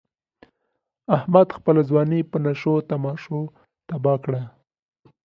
احمد 1.15 1.47
خپله 1.57 1.81
ځواني 1.89 2.19
په 2.31 2.37
نشو 2.45 2.73
تماشو 2.91 3.39
تباه 3.87 4.17
کړ. 4.23 4.33